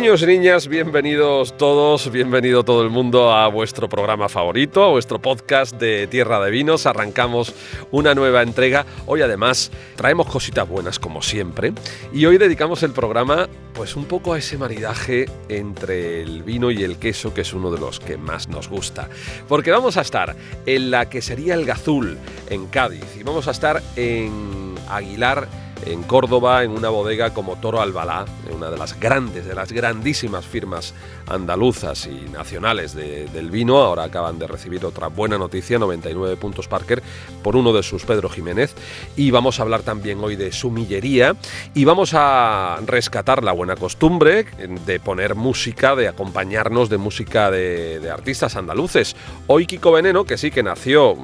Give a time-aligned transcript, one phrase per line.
[0.00, 5.78] Niños niñas, bienvenidos todos, bienvenido todo el mundo a vuestro programa favorito, a vuestro podcast
[5.78, 6.86] de Tierra de Vinos.
[6.86, 7.54] Arrancamos
[7.90, 8.86] una nueva entrega.
[9.04, 11.74] Hoy además traemos cositas buenas como siempre
[12.14, 16.82] y hoy dedicamos el programa pues un poco a ese maridaje entre el vino y
[16.82, 19.10] el queso que es uno de los que más nos gusta.
[19.48, 22.16] Porque vamos a estar en la que sería el Gazul
[22.48, 25.46] en Cádiz y vamos a estar en Aguilar
[25.86, 30.46] en Córdoba, en una bodega como Toro Albalá, una de las grandes, de las grandísimas
[30.46, 30.94] firmas
[31.26, 33.78] andaluzas y nacionales del vino.
[33.78, 37.02] Ahora acaban de recibir otra buena noticia, 99 puntos Parker,
[37.42, 38.74] por uno de sus, Pedro Jiménez.
[39.16, 41.36] Y vamos a hablar también hoy de su millería
[41.74, 44.46] y vamos a rescatar la buena costumbre
[44.86, 49.16] de poner música, de acompañarnos de música de, de artistas andaluces.
[49.46, 51.16] Hoy Kiko Veneno, que sí que nació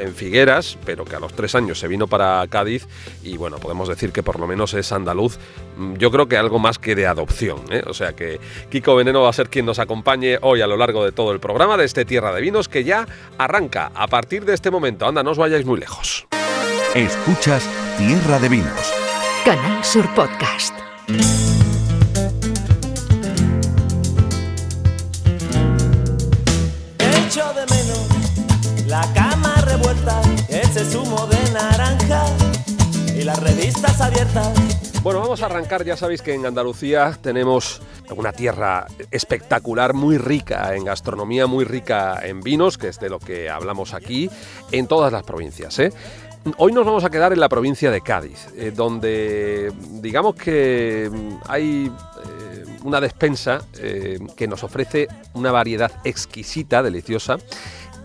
[0.00, 2.86] en Figueras, pero que a los tres años se vino para Cádiz
[3.22, 5.38] y bueno, podemos decir que por lo menos es andaluz,
[5.76, 7.60] mm, yo creo que algo más que de adopción.
[7.70, 7.82] ¿eh?
[7.86, 8.40] O sea que
[8.70, 11.40] Kiko Veneno va a ser quien nos acompañe hoy a lo largo de todo el
[11.40, 13.06] programa de este Tierra de Vinos que ya
[13.38, 15.06] arranca a partir de este momento.
[15.06, 16.26] Anda, no os vayáis muy lejos.
[16.94, 18.92] Escuchas Tierra de Vinos.
[19.44, 20.74] Canal Sur Podcast.
[30.80, 32.24] Ese zumo de naranja
[33.14, 34.48] y las revistas abiertas.
[35.02, 35.84] Bueno, vamos a arrancar.
[35.84, 37.82] Ya sabéis que en Andalucía tenemos
[38.16, 43.18] una tierra espectacular, muy rica en gastronomía, muy rica en vinos, que es de lo
[43.18, 44.30] que hablamos aquí,
[44.72, 45.78] en todas las provincias.
[45.80, 45.92] ¿eh?
[46.56, 51.10] Hoy nos vamos a quedar en la provincia de Cádiz, eh, donde digamos que
[51.46, 57.36] hay eh, una despensa que nos ofrece una variedad exquisita, deliciosa,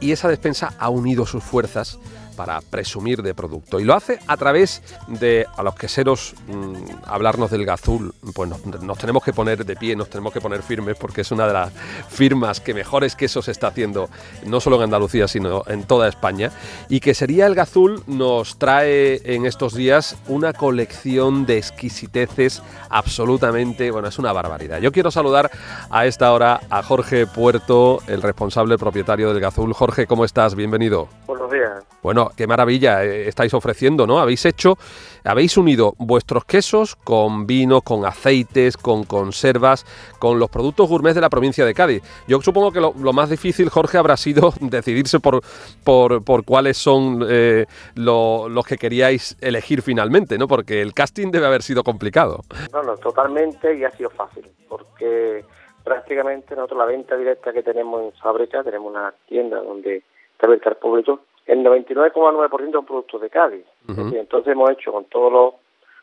[0.02, 2.00] y esa despensa ha unido sus fuerzas
[2.36, 3.80] para presumir de producto.
[3.80, 6.76] Y lo hace a través de, a los queseros, mmm,
[7.06, 10.62] hablarnos del gazul, pues nos, nos, tenemos que poner de pie, nos tenemos que poner
[10.62, 11.72] firmes, porque es una de las
[12.10, 14.10] firmas que mejores quesos está haciendo,
[14.46, 16.52] no solo en Andalucía, sino en toda España.
[16.90, 23.92] Y que sería el gazul nos trae en estos días una colección de exquisiteces absolutamente,
[23.92, 24.80] bueno, es una barbaridad.
[24.80, 25.52] Yo quiero saludar
[25.90, 29.74] a esta hora a Jorge Puerto, el responsable propietario del gazul.
[29.74, 30.56] Jorge, ¿cómo estás?
[30.56, 31.08] Bienvenido.
[31.28, 31.95] Buenos días.
[32.06, 34.20] Bueno, qué maravilla eh, estáis ofreciendo, ¿no?
[34.20, 34.78] Habéis hecho,
[35.24, 39.88] habéis unido vuestros quesos con vino, con aceites, con conservas,
[40.20, 42.04] con los productos gourmet de la provincia de Cádiz.
[42.28, 45.42] Yo supongo que lo, lo más difícil, Jorge, habrá sido decidirse por,
[45.84, 47.66] por, por cuáles son eh,
[47.96, 50.48] lo, los que queríais elegir finalmente, ¿no?
[50.48, 52.42] Porque el casting debe haber sido complicado.
[52.72, 55.44] No, no, totalmente y ha sido fácil, porque
[55.84, 60.70] prácticamente nosotros la venta directa que tenemos en fábrica, tenemos una tienda donde está abierta
[60.70, 63.66] al público, el 99,9% son productos de Cádiz.
[63.88, 64.14] Uh -huh.
[64.14, 65.54] Y entonces hemos hecho con todos los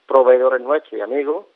[0.07, 1.47] proveedores nuestros y amigos,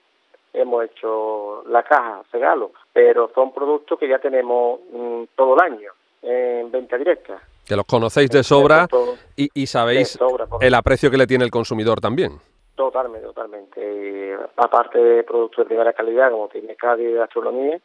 [0.52, 5.92] hemos hecho la caja, regalo, pero son productos que ya tenemos mmm, todo el año
[6.22, 7.40] en venta directa.
[7.66, 8.86] Que los conocéis de sobra
[9.36, 12.38] y, y, sabéis sobra, el aprecio que le tiene el consumidor también.
[12.74, 13.80] Totalmente, totalmente.
[13.80, 17.80] Y aparte de productos de primera calidad, como tiene Cádiz de Gastronomía,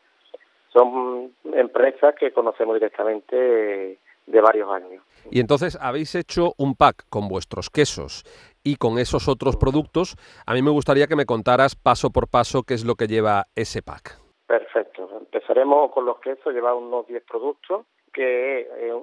[0.72, 3.98] son empresas que conocemos directamente
[4.28, 5.04] de varios años.
[5.30, 8.24] Y entonces habéis hecho un pack con vuestros quesos
[8.64, 10.16] y con esos otros productos.
[10.46, 13.48] A mí me gustaría que me contaras paso por paso qué es lo que lleva
[13.56, 14.18] ese pack.
[14.48, 15.10] Perfecto.
[15.20, 18.94] Empezaremos con los quesos, lleva unos 10 productos, que eh,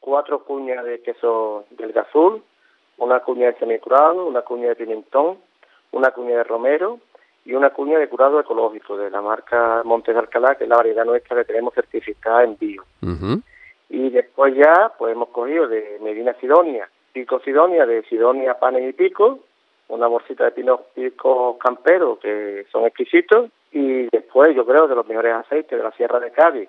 [0.00, 2.42] cuatro cuñas de queso del gazul,
[2.98, 5.38] una cuña de semicurado, una cuña de pimentón,
[5.92, 6.98] una cuña de romero
[7.44, 10.76] y una cuña de curado ecológico de la marca Montes de Alcalá, que es la
[10.76, 12.82] variedad nuestra que tenemos certificada en bio.
[13.02, 13.42] Uh -huh
[13.88, 18.92] y después ya pues hemos cogido de Medina Sidonia, pico Sidonia, de Sidonia panes y
[18.92, 19.40] pico,
[19.88, 25.06] una bolsita de pinos picos camperos que son exquisitos y después yo creo de los
[25.06, 26.68] mejores aceites de la Sierra de Cádiz,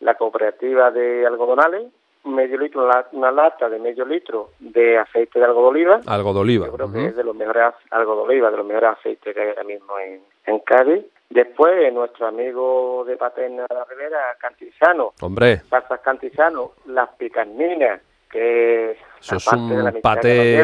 [0.00, 1.86] la cooperativa de algodonales,
[2.24, 6.00] medio litro, una, una lata de medio litro de aceite de algo de oliva.
[6.06, 6.66] Algo de oliva.
[6.66, 6.94] Yo creo uh -huh.
[6.94, 9.64] que es de los mejores algo de oliva, de los mejores aceites que hay ahora
[9.64, 11.04] mismo en, en Cádiz.
[11.32, 15.14] Después, nuestro amigo de Paterna de la Rivera, Cantizano.
[15.22, 15.62] Hombre.
[15.68, 20.62] Pasas Cantizano, las picarninas, que Eso es un de paté,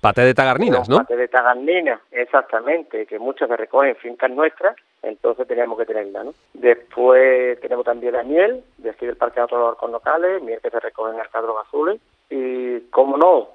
[0.00, 0.98] paté de tagarninas, ¿no?
[0.98, 6.22] Paté de tagarninas, exactamente, que muchas se recogen en fincas nuestras, entonces teníamos que tenerla,
[6.22, 6.34] ¿no?
[6.52, 10.70] Después tenemos también la miel, de aquí del Parque de Autolor con locales, miel que
[10.70, 12.00] se recoge en Arcadros Azules,
[12.30, 13.48] y, cómo no,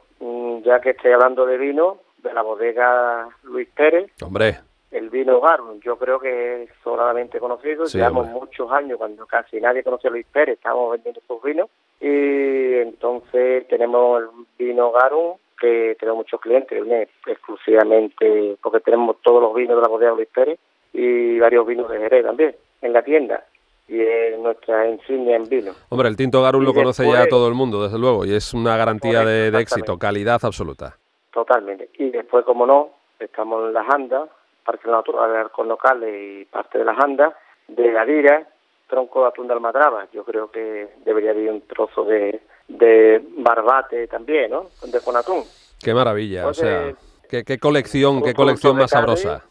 [0.63, 4.11] ya que estoy hablando de vino, de la bodega Luis Pérez.
[4.21, 4.59] Hombre
[4.91, 7.85] el vino Garum, yo creo que es solamente conocido.
[7.85, 11.69] Sí, Llevamos muchos años cuando casi nadie conocía a Luis Pérez, estábamos vendiendo sus vinos.
[12.01, 19.53] Y entonces tenemos el vino Garum, que tenemos muchos clientes, exclusivamente porque tenemos todos los
[19.53, 20.57] vinos de la bodega Luis Pérez
[20.93, 23.45] y varios vinos de Jerez también en la tienda.
[23.87, 25.73] Y es nuestra insignia en vino.
[25.89, 28.53] Hombre, el tinto Garum Y lo conoce ya todo el mundo, desde luego, y es
[28.53, 30.97] una garantía de, de éxito, calidad absoluta.
[31.31, 31.89] Totalmente.
[31.97, 34.29] Y después, como no, estamos en las andas,
[34.69, 37.33] Parque Natural de Arcos Locales y parte de las andas,
[37.67, 38.47] de Gadira,
[38.87, 40.07] tronco de atún de Almadraba.
[40.13, 44.67] Yo creo que debería haber un trozo de, de barbate también, ¿no?
[44.83, 45.43] De con atún.
[45.83, 46.93] Qué maravilla, o sea,
[47.27, 49.43] qué, qué colección, qué colección más sabrosa.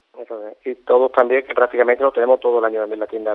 [0.64, 3.34] Y todos también, que prácticamente lo tenemos todo el año en la tienda.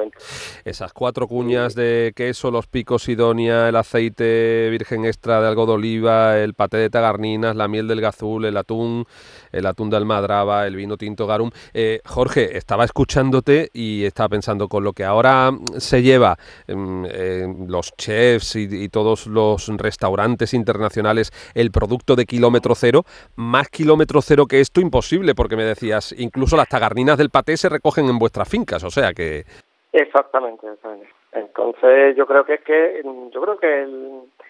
[0.65, 5.73] Esas cuatro cuñas de queso, los picos sidonia, el aceite virgen extra de algo de
[5.73, 9.05] oliva, el paté de tagarninas, la miel del gazul, el atún,
[9.51, 11.49] el atún de almadraba, el vino tinto garum.
[11.73, 16.37] Eh, Jorge, estaba escuchándote y estaba pensando con lo que ahora mm, se lleva
[16.67, 23.05] mm, eh, los chefs y, y todos los restaurantes internacionales el producto de kilómetro cero,
[23.35, 27.69] más kilómetro cero que esto imposible, porque me decías, incluso las tagarninas del paté se
[27.69, 29.43] recogen en vuestras fincas, o sea que...
[29.91, 31.07] Exactamente, exactamente.
[31.33, 33.01] Entonces yo creo que es que
[33.31, 33.83] yo creo que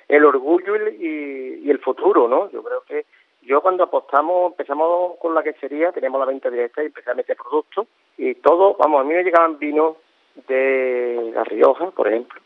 [0.09, 2.49] el, orgullo y, el- y, y el futuro, ¿no?
[2.51, 3.05] Yo creo que
[3.41, 7.35] yo cuando apostamos empezamos con la quesería, teníamos la venta directa y empecé a meter
[7.37, 7.87] productos
[8.17, 9.97] y todo, vamos, a mí me llegaban vinos
[10.47, 12.39] de La Rioja, por ejemplo.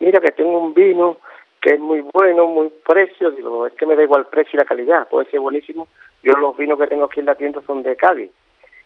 [0.00, 1.18] Mira que tengo un vino
[1.60, 4.58] que es muy bueno, muy precio, digo, es que me da igual el precio y
[4.58, 5.86] la calidad, puede ser buenísimo.
[6.22, 8.30] Yo los vinos que tengo aquí en la tienda son de Cádiz.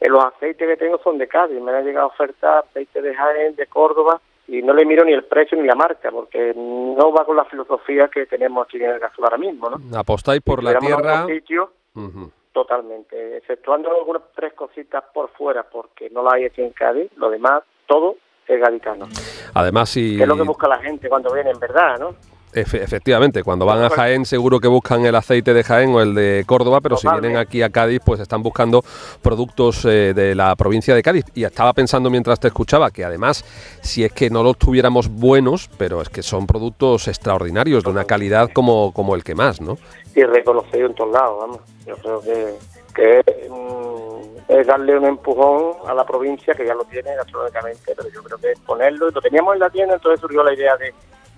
[0.01, 3.57] Eh, Los aceites que tengo son de Cádiz, me han llegado ofertas aceite de Jaén,
[3.57, 7.25] de Córdoba, y no le miro ni el precio ni la marca, porque no va
[7.25, 9.99] con la filosofía que tenemos aquí en el Gasol ahora mismo, ¿no?
[9.99, 11.27] Apostáis por Si la tierra.
[11.27, 11.73] sitio,
[12.53, 17.29] totalmente, exceptuando algunas tres cositas por fuera, porque no la hay aquí en Cádiz, lo
[17.31, 18.17] demás, todo
[18.47, 19.07] es gaditano.
[19.55, 22.15] Además, si Que es lo que busca la gente cuando viene, en verdad, ¿no?
[22.53, 23.91] Efe- efectivamente, cuando van a.
[23.91, 27.37] Jaén seguro que buscan el aceite de Jaén o el de Córdoba, pero si vienen
[27.37, 28.85] aquí a Cádiz, pues están buscando
[29.23, 31.25] productos eh, de la provincia de Cádiz.
[31.35, 33.45] Y estaba pensando mientras te escuchaba que además,
[33.83, 38.05] si es que no los tuviéramos buenos, pero es que son productos extraordinarios, de una
[38.05, 39.79] calidad como, como el que más, ¿no?
[40.15, 41.59] y reconocido en todos lados, vamos.
[41.87, 42.55] Yo creo que,
[42.95, 48.09] que mm, es darle un empujón a la provincia que ya lo tiene gastronómicamente, pero
[48.09, 50.75] yo creo que es ponerlo, y lo teníamos en la tienda, entonces surgió la idea
[50.79, 50.95] de,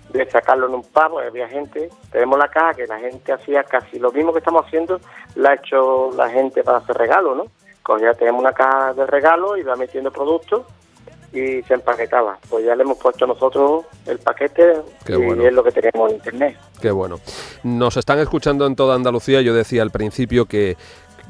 [0.09, 3.99] de sacarlo en un porque había gente, tenemos la caja que la gente hacía casi
[3.99, 4.99] lo mismo que estamos haciendo,
[5.35, 7.45] la ha hecho la gente para hacer regalos, ¿no?
[7.83, 10.63] Cogía, tenemos una caja de regalo y va metiendo productos
[11.31, 12.37] y se empaquetaba.
[12.49, 15.43] Pues ya le hemos puesto nosotros el paquete Qué y bueno.
[15.43, 16.57] es lo que tenemos en internet.
[16.81, 17.19] Qué bueno.
[17.63, 19.41] Nos están escuchando en toda Andalucía.
[19.41, 20.75] Yo decía al principio que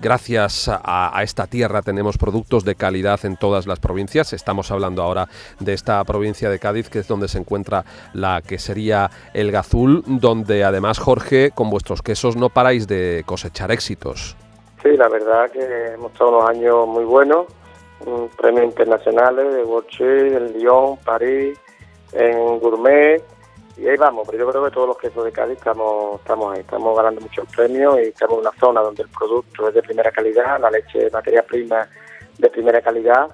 [0.01, 4.33] gracias a, esta tierra tenemos productos de calidad en todas las provincias.
[4.33, 5.27] Estamos hablando ahora
[5.59, 10.63] de esta provincia de Cádiz, que es donde se encuentra la quesería El Gazul, donde
[10.63, 14.35] además, Jorge, con vuestros quesos no paráis de cosechar éxitos.
[14.81, 17.47] Sí, la verdad que hemos estado unos años muy buenos,
[18.37, 21.59] premios internacionales de Borché, en Lyon, París,
[22.13, 23.21] en Gourmet,
[23.79, 26.61] y ahí vamos, pero yo creo que todos los quesos de Cádiz estamos, estamos ahí,
[26.61, 30.11] estamos ganando muchos premios y estamos en una zona donde el producto es de primera
[30.11, 31.87] calidad, la leche es materia prima
[32.37, 33.29] de primera calidad,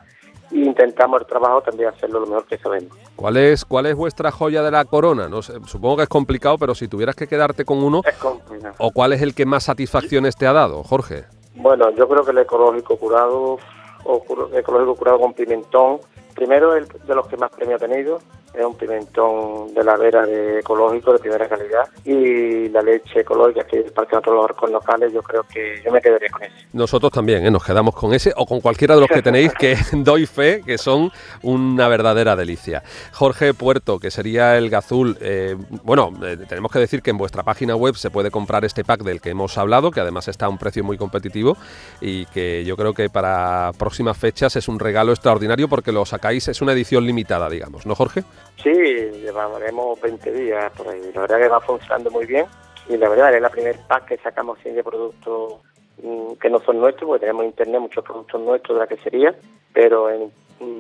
[0.52, 2.96] e intentamos el trabajo también hacerlo lo mejor que sabemos.
[3.16, 5.28] ¿Cuál es, cuál es vuestra joya de la corona?
[5.28, 8.76] No sé, supongo que es complicado, pero si tuvieras que quedarte con uno, Es complicado.
[8.78, 11.26] ¿o cuál es el que más satisfacciones te ha dado, Jorge?
[11.56, 13.58] Bueno, yo creo que el ecológico curado
[14.04, 14.24] o
[14.54, 16.00] ecológico curado con pimentón,
[16.36, 18.20] primero el de los que más premio ha tenido,
[18.58, 23.66] es un pimentón de la vera de ecológico de primera calidad y la leche ecológica
[23.66, 26.54] que es Natural de los Arcos Locales, yo creo que yo me quedaría con ese.
[26.74, 27.52] Nosotros también, ¿eh?
[27.52, 30.78] nos quedamos con ese o con cualquiera de los que tenéis que doy fe que
[30.78, 32.84] son una verdadera delicia.
[33.12, 35.18] Jorge Puerto, que sería el Gazul.
[35.22, 38.84] eh, bueno, eh, tenemos que decir que en vuestra página web se puede comprar este
[38.84, 41.58] pack del que hemos hablado, que además está a un precio muy competitivo
[42.02, 46.48] y que yo creo que para próximas fechas es un regalo extraordinario porque lo sacáis,
[46.48, 48.24] es una edición limitada, digamos, ¿no, Jorge?
[48.62, 51.12] Sí, llevaremos 20 días por ahí.
[51.14, 52.46] La verdad que va funcionando muy bien
[52.90, 55.56] y la verdad es la primer pack que sacamos de productos
[56.02, 59.36] mm, que no son nuestros, porque tenemos en internet muchos productos nuestros de la quesería,
[59.74, 60.32] pero en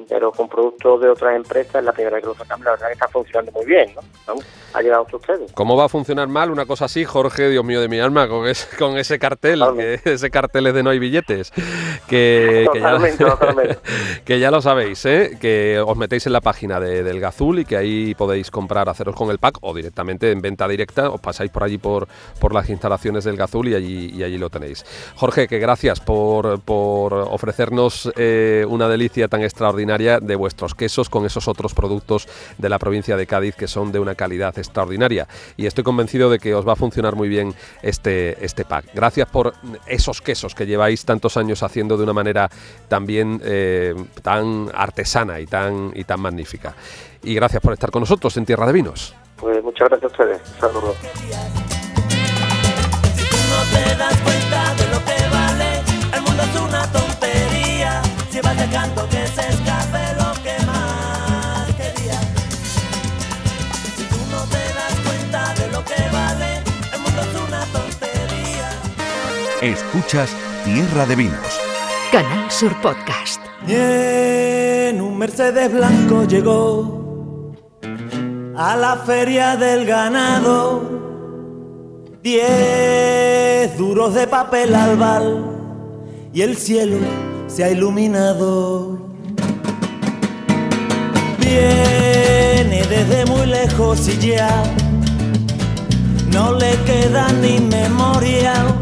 [0.07, 2.87] pero con productos de otras empresas es la primera vez que lo sacamos, la verdad
[2.87, 3.93] que está funcionando muy bien,
[4.27, 4.33] ¿no?
[4.73, 5.51] Ha llegado hasta ustedes.
[5.53, 8.47] ¿Cómo va a funcionar mal una cosa así, Jorge, Dios mío de mi alma, con
[8.47, 11.51] ese, con ese cartel, que, ese cartel es de no hay billetes?
[12.07, 12.97] Que, que, ya,
[14.25, 15.37] que ya lo sabéis, ¿eh?
[15.39, 19.15] que os metéis en la página de, del Gazul y que ahí podéis comprar, haceros
[19.15, 22.07] con el pack o directamente en venta directa, os pasáis por allí por,
[22.39, 24.85] por las instalaciones del Gazul y allí, y allí lo tenéis.
[25.15, 31.25] Jorge, que gracias por, por ofrecernos eh, una delicia tan extraordinaria de vuestros quesos con
[31.25, 35.27] esos otros productos de la provincia de Cádiz que son de una calidad extraordinaria.
[35.57, 38.85] Y estoy convencido de que os va a funcionar muy bien este, este pack.
[38.93, 39.53] Gracias por
[39.87, 42.49] esos quesos que lleváis tantos años haciendo de una manera
[42.87, 46.75] también eh, tan artesana y tan, y tan magnífica.
[47.23, 49.15] Y gracias por estar con nosotros en Tierra de Vinos.
[49.37, 50.41] Pues muchas gracias a ustedes.
[50.59, 50.95] Saludos.
[53.49, 55.81] no te das cuenta de lo que vale,
[56.13, 58.01] el mundo es una tontería.
[58.29, 59.24] Si vas dejando que
[69.65, 70.29] Escuchas
[70.63, 71.59] Tierra de Vinos.
[72.11, 73.41] Canal Sur Podcast.
[73.67, 77.51] Y en un Mercedes blanco llegó
[78.55, 80.83] a la feria del ganado.
[82.21, 85.43] Diez duros de papel albal
[86.31, 86.99] y el cielo
[87.47, 88.99] se ha iluminado.
[91.39, 94.63] Viene desde muy lejos y ya
[96.31, 98.74] no le queda ni memoria.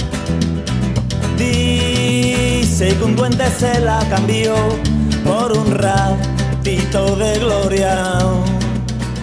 [1.44, 4.56] Dice que se la cambió
[5.24, 8.20] por un ratito de gloria.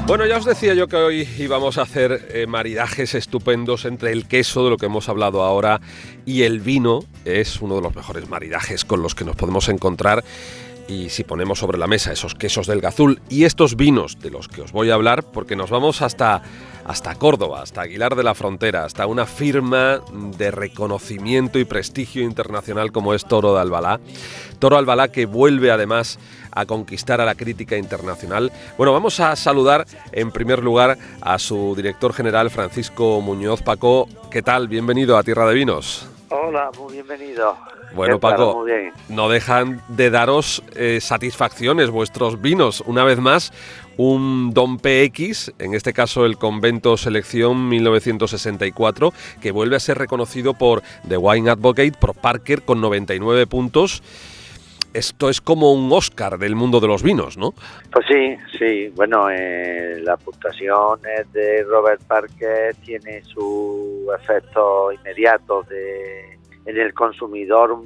[0.07, 4.27] Bueno, ya os decía yo que hoy íbamos a hacer eh, maridajes estupendos entre el
[4.27, 5.81] queso, de lo que hemos hablado ahora,
[6.27, 7.05] y el vino.
[7.25, 10.25] Es uno de los mejores maridajes con los que nos podemos encontrar.
[10.91, 14.49] Y si ponemos sobre la mesa esos quesos del Gazul y estos vinos de los
[14.49, 16.43] que os voy a hablar, porque nos vamos hasta,
[16.85, 20.01] hasta Córdoba, hasta Aguilar de la Frontera, hasta una firma
[20.37, 24.01] de reconocimiento y prestigio internacional como es Toro de Albalá.
[24.59, 26.19] Toro Albalá que vuelve además
[26.51, 28.51] a conquistar a la crítica internacional.
[28.77, 34.09] Bueno, vamos a saludar en primer lugar a su director general Francisco Muñoz Paco.
[34.29, 34.67] ¿Qué tal?
[34.67, 36.09] Bienvenido a Tierra de Vinos.
[36.31, 37.57] Hola, muy bienvenido.
[37.95, 38.21] Bueno.
[38.21, 38.93] Paco, Muy bien.
[39.09, 42.83] no dejan de daros eh, satisfacciones vuestros vinos.
[42.87, 43.53] Una vez más,
[43.97, 50.55] un Don PX, en este caso el Convento Selección 1964, que vuelve a ser reconocido
[50.55, 54.03] por The Wine Advocate, por Parker, con 99 puntos.
[54.93, 57.55] Esto es como un Oscar del mundo de los vinos, ¿no?
[57.93, 58.89] Pues sí, sí.
[58.97, 66.95] Bueno, eh, la puntuación es de Robert Parker tiene su efecto inmediato de, en el
[66.95, 67.77] consumidor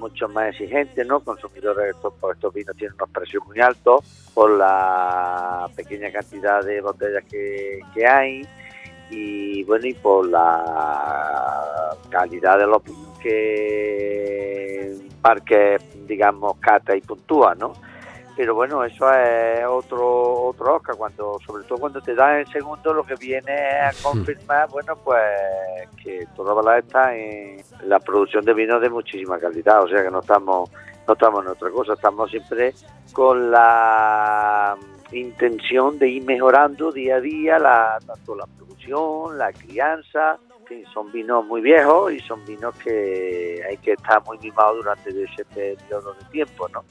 [0.00, 1.20] mucho más exigente, ¿no?
[1.20, 6.80] Consumidores estos, por estos vinos tienen unos precios muy altos por la pequeña cantidad de
[6.80, 8.42] botellas que, que hay
[9.10, 17.54] y bueno y por la calidad de los vinos que Parker digamos cata y puntúa,
[17.54, 17.72] ¿no?
[18.36, 22.92] Pero bueno, eso es otro otro Oscar, cuando, sobre todo cuando te dan el segundo,
[22.92, 25.22] lo que viene a confirmar, bueno, pues
[26.02, 30.10] que Toro Balá está en la producción de vinos de muchísima calidad, o sea que
[30.10, 30.70] no estamos,
[31.06, 32.74] no estamos en otra cosa, estamos siempre
[33.12, 34.76] con la
[35.12, 40.38] intención de ir mejorando día a día la, tanto la producción, la crianza,
[40.70, 45.10] fin, son vinos muy viejos y son vinos que hay que estar muy mimados durante
[45.10, 46.84] ese periodo de tiempo, ¿no?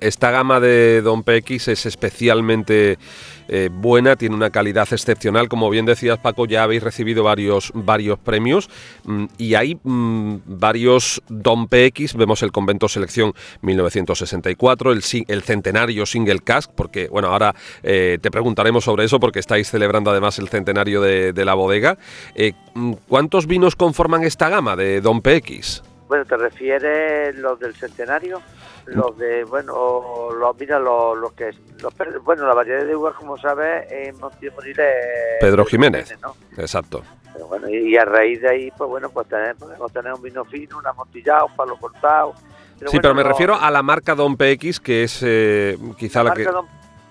[0.00, 2.98] Esta gama de Don PX es especialmente
[3.48, 5.48] eh, buena, tiene una calidad excepcional.
[5.48, 8.68] Como bien decías, Paco, ya habéis recibido varios, varios premios
[9.04, 12.14] mm, y hay mm, varios Don PX.
[12.14, 18.30] Vemos el Convento Selección 1964, el, el centenario Single Cask, porque, bueno, ahora eh, te
[18.30, 21.98] preguntaremos sobre eso porque estáis celebrando además el centenario de, de la bodega.
[22.34, 25.82] Eh, mm, ¿Cuántos vinos conforman esta gama de Don PX?
[26.08, 28.40] Bueno, ¿te refieres los del centenario?
[28.86, 33.36] Los de, bueno, los, mira, los, los que, los, bueno, la variedad de uvas, como
[33.36, 36.16] sabes, en Montiel es Pedro Jiménez.
[36.22, 36.36] ¿no?
[36.56, 37.02] Exacto.
[37.32, 40.22] Pero bueno, y, y a raíz de ahí, pues bueno, pues tener- podemos tener un
[40.22, 42.34] vino fino, un amontillado, un palo cortado.
[42.36, 46.30] sí, bueno, pero me refiero a la marca Don PX, que es eh, quizá la,
[46.30, 46.44] la que...
[46.44, 46.68] Don-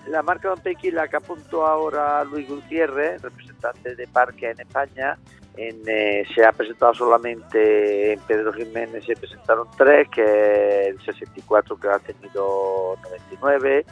[0.08, 5.18] la marca Don Pequi, la que apuntó ahora Luis Gutiérrez, representante de Parque en España,
[5.56, 11.78] en, eh, se ha presentado solamente en Pedro Jiménez, se presentaron tres, que el 64
[11.78, 13.86] que ha tenido 99,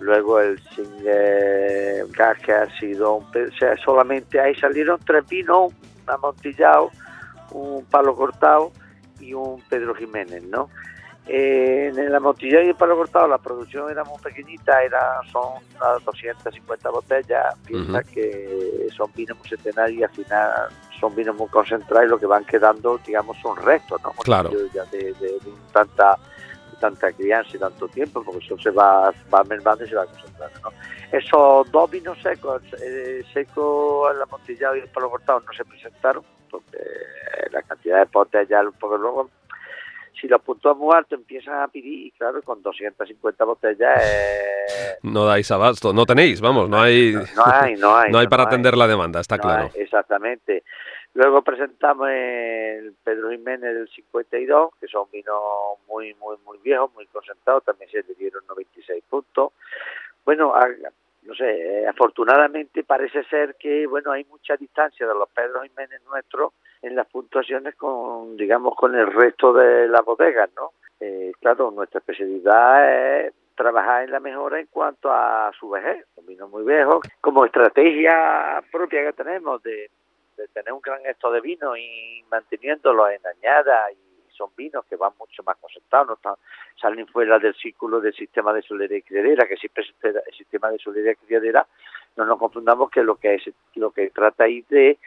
[0.00, 5.72] luego el single gas que ha sido un, o sea, solamente ahí salieron tres vinos,
[5.72, 6.90] un amontillado,
[7.50, 8.72] un palo cortado
[9.20, 10.70] y un Pedro Jiménez, ¿no?
[11.28, 15.62] Eh, en el amontillado y el palo cortado la producción era muy pequeñita, era, son
[15.76, 20.50] unas 250 botellas, piensa que son vinos muy centenarios y al final
[20.98, 24.10] son vinos muy concentrados y lo que van quedando, digamos, son restos, ¿no?
[24.24, 24.50] Claro.
[24.74, 26.18] Ya de, de- de tanta
[26.80, 30.58] tanta crianza y tanto tiempo, porque eso se va, va mermando y se va concentrando,
[30.64, 30.70] ¿no?
[31.16, 36.24] Esos dos vinos secos, eh, seco, el amontillado y el palo cortado, no se presentaron,
[36.50, 36.78] porque
[37.52, 39.30] la cantidad de botellas, un poco luego,
[40.20, 45.24] si los puntos muy altos empiezan a pedir, y claro, con 250 botellas eh, No
[45.26, 48.10] dais abasto, no tenéis, vamos, no hay, no hay, no hay.
[48.12, 49.70] no hay para no atender la demanda, está claro.
[49.74, 50.62] hay, exactamente.
[51.14, 55.40] Luego presentamos el Pedro Jiménez del 52, que son vinos
[55.86, 59.52] muy, muy, muy viejos, muy concentrados, también se le dieron 96 puntos.
[60.24, 60.68] Bueno, a-
[61.24, 66.00] no sé, eh, afortunadamente parece ser que, bueno, hay mucha distancia de los Pedro Jiménez
[66.10, 66.52] nuestros
[66.82, 70.72] en las puntuaciones con, digamos, con el resto de las bodegas, ¿no?
[71.00, 76.26] Eh, claro, nuestra especialidad es trabajar en la mejora en cuanto a su vejez, un
[76.26, 79.90] vino muy viejo, como estrategia propia que tenemos de,
[80.52, 83.96] tener un gran esto de vino y manteniéndolo en añada y
[84.36, 86.34] son vinos que van mucho más concentrados, no están,
[86.80, 90.78] salen fuera del círculo del sistema de solería y criadera, que siempre el sistema de
[90.78, 91.66] solería y criadera,
[92.16, 93.42] no nos confundamos que lo que es
[93.74, 94.98] lo que trata ahí de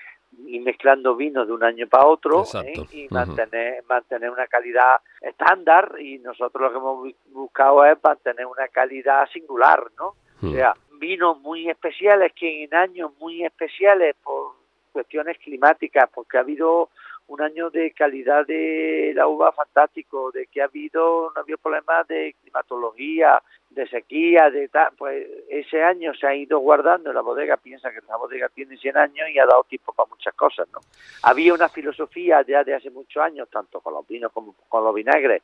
[0.48, 2.42] ir mezclando vinos de un año para otro.
[2.64, 2.74] ¿eh?
[2.92, 8.46] y mantener mantener una calidad estándar y nosotros lo que hemos bu- buscado es mantener
[8.46, 10.08] una calidad singular, ¿no?
[10.08, 10.52] O Mm.
[10.54, 14.54] sea, vinos muy especiales que en años muy especiales por
[14.92, 16.90] cuestiones climáticas, porque ha habido
[17.28, 21.58] un año de calidad de la uva fantástico, de que ha habido, no ha habido
[21.58, 23.42] problemas de climatología,
[23.76, 27.92] de sequía, de tal, pues ese año se ha ido guardando en la bodega, piensa
[27.92, 30.80] que la bodega tiene 100 años y ha dado tiempo para muchas cosas, ¿no?
[31.24, 34.96] Había una filosofía ya de hace muchos años, tanto con los vinos como con los
[34.96, 35.44] vinagres,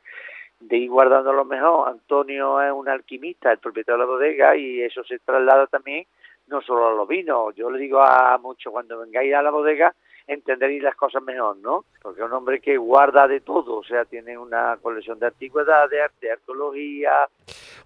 [0.60, 1.90] de ir guardando lo mejor.
[1.90, 6.06] Antonio es un alquimista, el propietario de la bodega, y eso se traslada también
[6.46, 7.54] no solo a los vinos.
[7.54, 9.94] Yo le digo a muchos cuando vengáis a la bodega,
[10.26, 11.84] entenderéis las cosas mejor, ¿no?
[12.00, 16.10] Porque es un hombre que guarda de todo, o sea, tiene una colección de antigüedades,
[16.20, 17.10] de arqueología,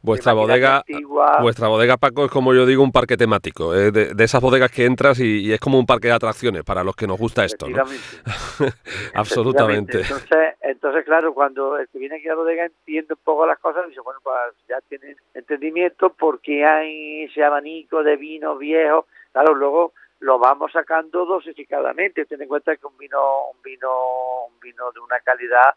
[0.02, 1.38] Vuestra de bodega, antigua.
[1.40, 4.70] vuestra bodega, Paco, es como yo digo, un parque temático, eh, de, de esas bodegas
[4.70, 7.44] que entras y, y es como un parque de atracciones para los que nos gusta
[7.44, 7.82] esto, ¿no?
[9.14, 10.02] Absolutamente.
[10.02, 13.58] Entonces, entonces, claro, cuando el que viene aquí a la bodega entiende un poco las
[13.58, 14.36] cosas, dice, bueno, pues
[14.68, 19.06] ya tiene entendimiento porque hay ese abanico de vinos viejos.
[19.32, 22.24] Claro, luego lo vamos sacando dosificadamente.
[22.26, 25.74] Ten en cuenta que un vino, un vino, un vino de una calidad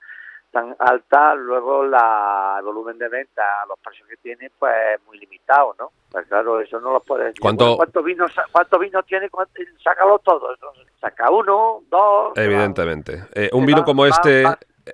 [0.51, 5.19] tan alta, luego la, el volumen de venta, los precios que tiene, pues es muy
[5.19, 5.91] limitado, ¿no?
[6.09, 7.39] Pues claro, eso no lo puedes decir.
[7.39, 9.29] ¿Cuánto- Bueno, ¿Cuántos vinos, cuántos vinos tiene?
[9.29, 10.55] ¿Cuánto- Sácalo todo.
[10.99, 12.33] Saca uno, dos.
[12.35, 12.43] va.
[12.43, 13.25] Evidentemente.
[13.35, 14.43] Eh, un vino va- como va- este,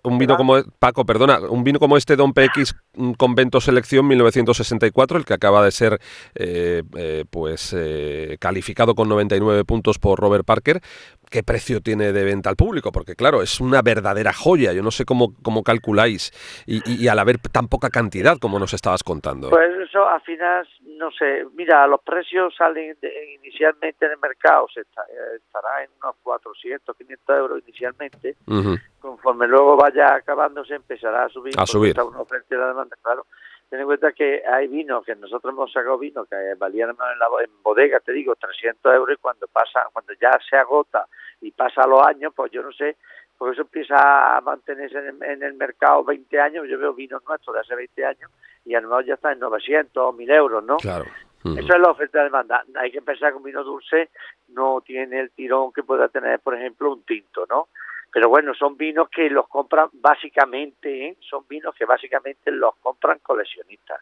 [0.03, 2.75] un vino como Paco, perdona, un vino como este Don PX
[3.17, 5.99] Convento Selección 1964, el que acaba de ser
[6.35, 10.81] eh, eh, pues eh, calificado con 99 puntos por Robert Parker.
[11.29, 12.91] ¿Qué precio tiene de venta al público?
[12.91, 14.73] Porque claro, es una verdadera joya.
[14.73, 16.31] Yo no sé cómo, cómo calculáis
[16.65, 19.49] y, y- y al haber tan poca cantidad como nos estabas contando.
[19.49, 20.67] Pues eso al final,
[20.99, 23.11] no sé, mira, los precios salen de-
[23.43, 28.77] inicialmente en el mercado, se está- eh, estará en unos 400, 500 euros inicialmente, Ujú.
[29.25, 31.53] Conforme luego vaya acabándose empezará a subir.
[31.57, 31.89] A subir.
[31.89, 33.25] Está una oferta y la demanda, claro.
[33.67, 37.25] Ten en cuenta que hay vinos que nosotros hemos sacado vinos que valían en, la,
[37.43, 41.07] en bodega, te digo, 300 euros y cuando pasa, cuando ya se agota
[41.41, 42.97] y pasa los años, pues yo no sé,
[43.35, 47.23] porque eso empieza a mantenerse en el, en el mercado 20 años, yo veo vinos
[47.27, 48.31] nuestros de hace 20 años
[48.63, 50.77] y a lo mejor ya está en 900, 1000 euros, ¿no?
[50.77, 51.05] Claro.
[51.43, 52.63] Eso es la oferta de demanda.
[52.75, 54.09] Hay que pensar que un vino dulce
[54.47, 57.67] no tiene el tirón que pueda tener, por ejemplo, un tinto, ¿no?
[58.15, 61.17] Pero bueno, son vinos que los compran básicamente, ¿eh?
[61.19, 63.99] son vinos que básicamente los compran coleccionistas.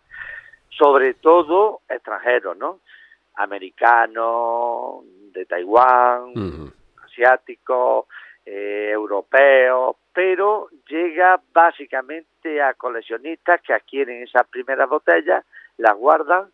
[0.70, 2.82] Sobre todo extranjeros, ¿no?
[3.34, 6.72] Americanos, de Taiwán, Ujú.
[7.04, 8.06] asiáticos,
[8.46, 15.44] eh, europeos, pero llega básicamente a coleccionistas que adquieren esas primeras botellas,
[15.78, 16.52] las guardan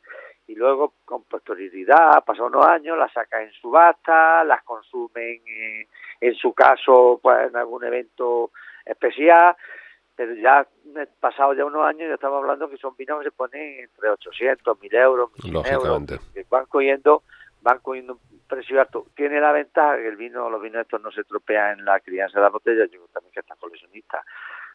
[0.50, 5.88] y luego con posterioridad, pasados unos años, las sacan en subasta, las consumen eh,
[6.20, 8.50] en su caso pues en algún evento
[8.84, 9.56] especial,
[10.16, 13.32] pero ya eh, pasado ya unos años ya estamos hablando que son vinos que se
[13.32, 17.22] ponen entre 800, 1000 euros, 1100 euros, que van cogiendo,
[17.62, 19.06] van cogiendo un precio alto.
[19.16, 22.40] Tiene la ventaja que el vino, los vinos estos no se tropean en la crianza
[22.40, 24.24] de la botella, yo también que está coleccionista,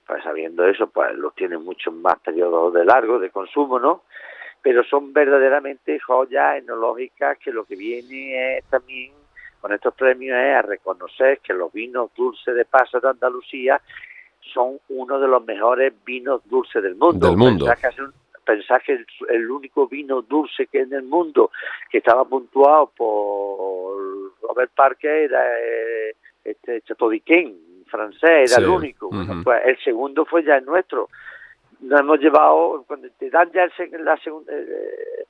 [0.06, 4.04] pues sabiendo eso, pues los tiene mucho más periodos de largo de consumo, ¿no?
[4.64, 9.12] Pero son verdaderamente joyas enológicas que lo que viene es también
[9.61, 13.81] con estos premios es a reconocer que los vinos dulces de Paso de Andalucía
[14.53, 17.29] son uno de los mejores vinos dulces del mundo.
[17.29, 17.66] Del mundo.
[17.66, 18.12] Pensás que, un-
[18.85, 21.50] que el, el único vino dulce que hay en el mundo
[21.90, 23.96] que estaba puntuado por
[24.42, 27.11] Robert Parker era eh, este Chateau
[27.87, 28.22] francés,
[28.53, 28.62] era Sí.
[28.62, 29.09] el único.
[29.11, 31.09] Bueno, pues el segundo fue ya el nuestro.
[31.80, 35.26] Nos hemos llevado, cuando te dan ya el la segunda, eh,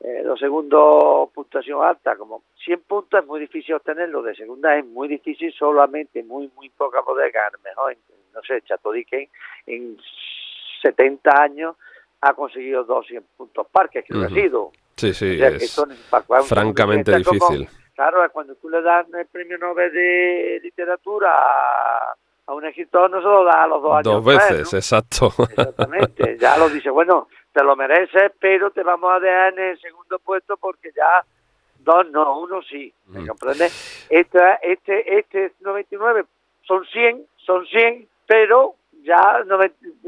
[0.00, 4.84] eh, los segundos puntuación alta, como 100 puntos es muy difícil obtenerlo, de segunda es
[4.86, 7.98] muy difícil, solamente muy, muy pocas bodegas, a lo mejor, en,
[8.32, 9.26] no sé, Chateau d'Yquem,
[9.66, 9.96] en
[10.82, 11.76] 70 años
[12.20, 14.24] ha conseguido 200 puntos parques, que Ujú.
[14.24, 14.72] ha sido.
[14.96, 17.68] Sí, sí, O sea, es esto para francamente es como- difícil.
[17.94, 22.14] claro, es cuando tú le das el premio Nobel de literatura a,
[22.48, 24.04] a un escritor, no se lo da a los dos años.
[24.04, 24.78] Dos veces, ¿no?
[24.78, 25.32] exacto.
[25.50, 29.80] Exactamente, ya lo dice, bueno, te lo mereces, pero te vamos a dejar en el
[29.80, 31.22] segundo puesto porque ya
[31.80, 33.26] dos no, uno sí, ¿me Mm.
[33.26, 34.06] comprendes?
[34.08, 36.24] Este, este, este 99
[36.62, 39.44] son 100, son 100, pero ya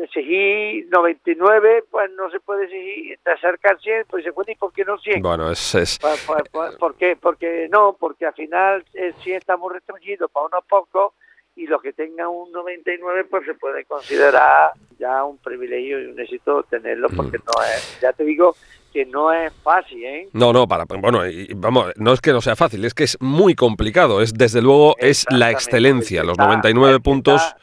[0.03, 4.57] exigí 99, pues no se puede exigir, te acerca al 100, pues se puede, ¿y
[4.57, 5.22] por qué no 100?
[5.22, 7.16] Bueno, es, es Pues, pues, pues, ¿Por qué?
[7.16, 11.12] Porque no, porque al final el 100 está muy restringido para unos pocos
[11.62, 16.18] y los que tengan un 99 pues se puede considerar ya un privilegio y un
[16.20, 17.42] éxito tenerlo porque Mm.
[17.46, 18.54] no es, ya te digo
[18.92, 20.28] que no es fácil, ¿eh?
[20.32, 23.16] No, no, para, bueno, y, vamos, no es que no sea fácil, es que es
[23.20, 24.20] muy complicado.
[24.20, 27.40] Es desde luego es la excelencia, los está- 99 el que puntos.
[27.42, 27.58] está-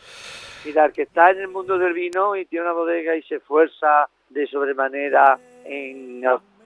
[0.66, 3.36] mira, el que está en el mundo del vino y tiene una bodega y se
[3.36, 6.24] esfuerza de sobremanera en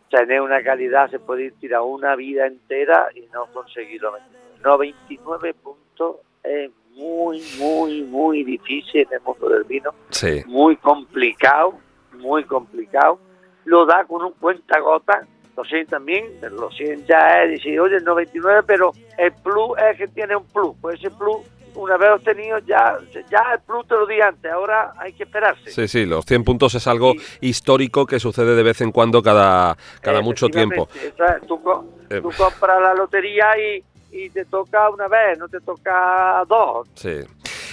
[0.09, 4.41] tener una calidad, se puede ir tirar una vida entera y no conseguir los 29.
[4.63, 11.73] 99 puntos es muy, muy, muy difícil en el mundo del vino, Sí, muy complicado,
[12.13, 13.19] muy complicado.
[13.65, 15.25] Lo da con un cuentagota,
[15.55, 19.97] los 100 también, los 100 ya es decir, oye, el 99, pero el plus es
[19.97, 21.37] que tiene un plus, pues ese plus,
[21.75, 22.97] una vez obtenido, ya,
[23.29, 25.69] ya el plus te lo di antes, ahora hay que esperarse.
[25.71, 29.77] sí, sí, los 100 puntos es algo histórico que sucede de vez en cuando cada,
[30.01, 30.89] cada mucho tiempo.
[30.93, 35.07] Efectivamente, eso es, tú, co- Eh, tú compras la lotería y, y te toca una
[35.07, 36.87] vez, no te toca dos.
[36.95, 37.19] Sí.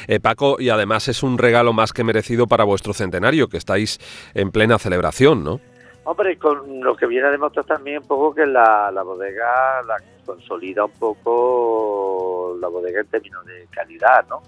[0.07, 3.99] Eh, Paco, y además es un regalo más que merecido para vuestro centenario, que estáis
[4.35, 5.61] en plena celebración, ¿no?
[6.05, 9.97] Hombre, con lo que viene a demostrar también un poco que la, la bodega la
[10.25, 14.43] consolida un poco la bodega en términos de calidad, ¿no?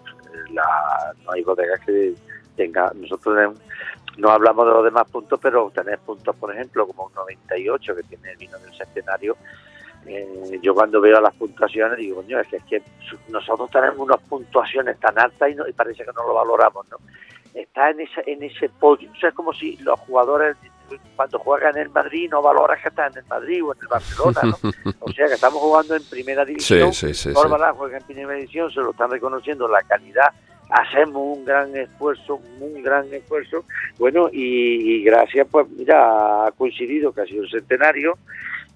[0.53, 2.15] La, no hay bodegas que
[2.57, 3.55] tenga, nosotros
[4.17, 8.03] no hablamos de los demás puntos, pero tener puntos, por ejemplo, como un 98 que
[8.05, 9.37] tiene el vino del centenario,
[10.07, 12.83] eh, yo cuando veo las puntuaciones digo, coño, es que, es que
[13.29, 16.97] nosotros tenemos unas puntuaciones tan altas y, no- y parece que no lo valoramos, ¿no?
[17.55, 19.11] Está en ese, en ese podio.
[19.11, 20.57] O sea, es como si los jugadores
[21.15, 23.87] cuando juegan en el Madrid no valoras que están en el Madrid o en el
[23.89, 24.71] Barcelona, ¿no?
[25.01, 26.93] O sea, que estamos jugando en primera división.
[26.93, 27.33] sí, sí, sí.
[27.33, 30.33] Bárbara juega en primera división, se lo están reconociendo la calidad.
[30.69, 33.65] Hacemos un gran esfuerzo, un gran esfuerzo.
[33.99, 38.17] Bueno, y, y gracias, pues mira, ha coincidido que ha sido el centenario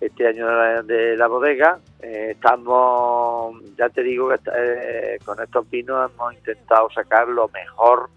[0.07, 1.79] este año de la, de la bodega.
[2.01, 8.11] Eh, estamos, ya te digo que eh, con estos vinos hemos intentado sacar lo mejor,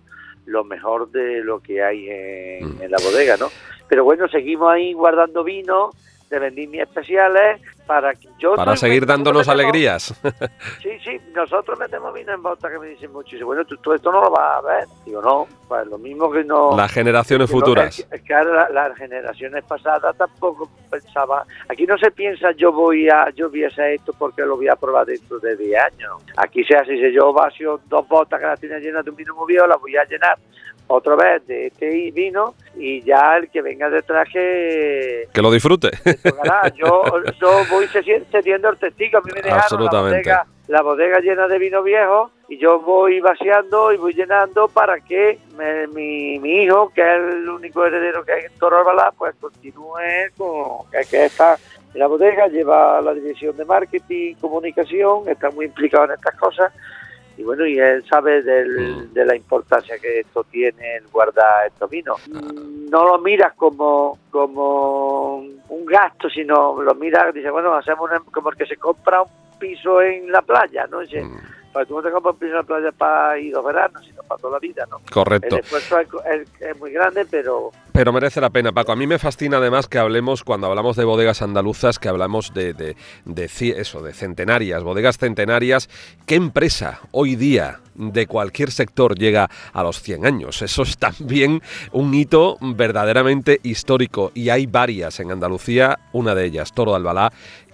[0.46, 2.82] lo mejor de lo que hay en, Mm.
[2.82, 3.50] en la bodega, ¿no?
[3.88, 5.92] Pero bueno, seguimos ahí guardando vino
[6.30, 10.14] de vendimias especiales para que yo Para seguir dándonos metemos- alegrías.
[10.82, 13.36] Sí, sí, nosotros metemos vino en bota que me dicen mucho.
[13.36, 14.86] Y bueno, tú, tú esto no lo vas a ver.
[15.06, 16.76] Digo, no, pues lo mismo que no.
[16.76, 18.06] Las generaciones futuras.
[18.12, 21.46] es que- ahora la- las generaciones pasadas tampoco pensaba.
[21.70, 24.68] Aquí no se piensa yo voy a yo voy a hacer esto porque lo voy
[24.68, 26.22] a probar dentro de 10 años.
[26.36, 29.34] Aquí se hace, si yo vacío dos botas que las tiene llenas de un vino
[29.36, 30.38] muy viejo, las voy a llenar
[30.88, 35.92] otra vez de este vino y ya el que venga detrás que Que lo disfrute.
[36.76, 37.04] Yo,
[37.42, 39.18] yo voy cedi- cediendo el testigo.
[39.20, 40.30] A mí me dejaron Absolutamente.
[40.30, 44.68] La, bodega, la bodega llena de vino viejo y yo voy vaciando y voy llenando
[44.70, 48.78] para que me- mi, mi hijo, que es el único heredero que hay en Toro
[48.80, 49.96] Albalá, pues continúe
[50.38, 51.58] con que, que está
[51.94, 56.72] en la bodega, lleva la dirección de marketing, comunicación, está muy implicado en estas cosas.
[57.38, 59.14] Y bueno, y él sabe del- Mm.
[59.14, 62.20] de la importancia que esto tiene el guardar estos vinos.
[62.28, 68.22] Mm, No lo miras como, como un gasto, sino lo miras, dice, bueno, hacemos una-
[68.32, 71.00] como el que se compra un piso en la playa, ¿no?
[71.02, 71.38] Dice, Mm,
[71.78, 74.24] pues tú no te compras un piso en la playa para ir dos veranos, sino
[74.24, 75.00] para toda la vida, ¿no?
[75.12, 75.56] Correcto.
[75.58, 76.08] El esfuerzo es,
[76.42, 78.92] es- es muy grande, pero Pero merece la pena, Paco.
[78.92, 82.74] A mí me fascina además que hablemos, cuando hablamos de bodegas andaluzas, que hablamos de,
[82.74, 82.96] de,
[83.78, 85.90] eso, de centenarias, bodegas centenarias.
[86.26, 90.62] ¿Qué empresa hoy día de cualquier sector llega a los 100 años?
[90.62, 91.62] Eso es también
[91.92, 97.32] un hito verdaderamente histórico y hay varias en Andalucía, una de ellas, Toro de Albalá,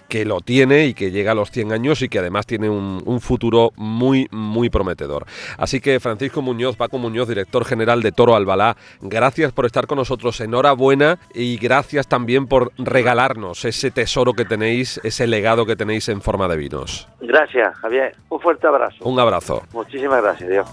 [0.08, 3.02] que lo tiene y que llega a los 100 años y que además tiene un,
[3.06, 5.26] un futuro muy, muy prometedor.
[5.58, 9.98] Así que Francisco Muñoz, Paco Muñoz, director general de Toro Albalá, gracias por estar con
[9.98, 16.10] nosotros, enhorabuena y gracias también por regalarnos ese tesoro que tenéis, ese legado que tenéis
[16.10, 17.08] en forma de vinos.
[17.22, 18.16] Gracias, Javier.
[18.30, 18.98] Un fuerte abrazo.
[19.04, 19.64] Un abrazo.
[19.74, 20.68] Muchísimas gracias, Dios.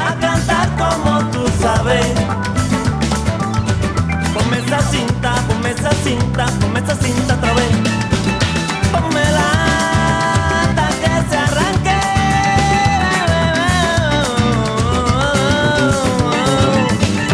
[0.00, 2.81] A cantar como tú sabes.
[4.34, 7.72] Ponme esa cinta, ponme esa cinta, ponme esa cinta otra vez.
[8.92, 9.48] Pónmela
[10.62, 12.00] hasta que se arranque.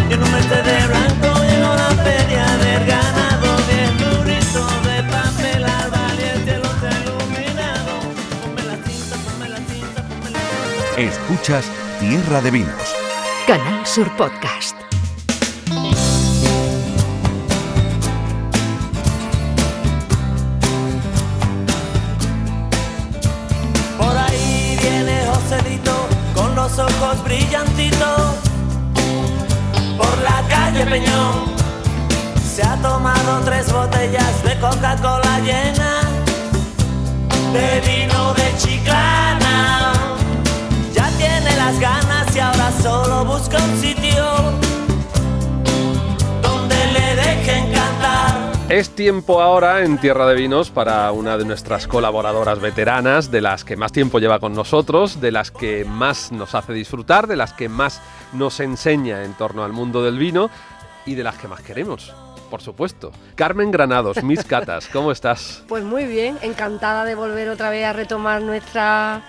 [0.09, 3.47] Y en un Mercedes blanco llegó la feria del ganado.
[3.69, 7.93] Diez burritos de papel al valiente, el cielo iluminado.
[8.41, 11.01] Ponme la cinta, ponme la cinta, ponme la cinta.
[11.01, 11.65] Escuchas
[11.99, 12.95] Tierra de Vinos.
[13.47, 14.88] Canal Sur Podcast.
[27.29, 28.35] Ojos brillantitos.
[29.97, 31.53] Por la calle Peñón
[32.43, 36.01] se ha tomado tres botellas de Coca-Cola llena
[37.53, 39.93] de vino de chiclana.
[40.93, 43.98] Ya tiene las ganas y ahora solo busca un sitio
[48.69, 53.65] Es tiempo ahora en Tierra de Vinos para una de nuestras colaboradoras veteranas, de las
[53.65, 57.51] que más tiempo lleva con nosotros, de las que más nos hace disfrutar, de las
[57.53, 57.99] que más
[58.31, 60.51] nos enseña en torno al mundo del vino
[61.07, 62.13] y de las que más queremos,
[62.51, 63.11] por supuesto.
[63.33, 65.63] Carmen Granados, Miss Catas, ¿cómo estás?
[65.67, 69.23] Pues muy bien, encantada de volver otra vez a retomar nuestra,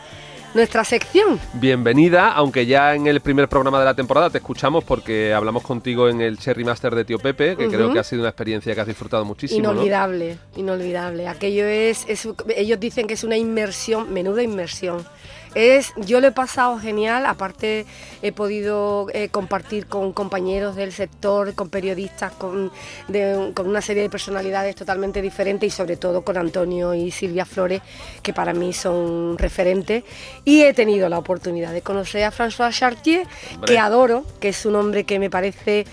[0.54, 1.38] nuestra sección.
[1.54, 6.08] Bienvenida, aunque ya en el primer programa de la temporada te escuchamos porque hablamos contigo
[6.08, 8.80] en el Cherry Master de Tío Pepe, que creo que ha sido una experiencia que
[8.80, 9.62] has disfrutado muchísimo.
[9.62, 9.72] ¿no?
[9.72, 11.28] Inolvidable, inolvidable.
[11.28, 15.04] Aquello es, es- ellos dicen que es una inmersión, menuda inmersión.
[15.54, 17.84] Es, yo lo he pasado genial, aparte
[18.22, 22.70] he podido eh, compartir con compañeros del sector, con periodistas, con,
[23.08, 27.44] de- con una serie de personalidades totalmente diferentes y sobre todo con Antonio y Silvia
[27.44, 27.82] Flores,
[28.22, 30.04] que para mí son referentes.
[30.44, 33.66] Y he tenido la oportunidad de conocer a François Chartier, Hombre.
[33.72, 35.84] que adoro, que es un hombre que me parece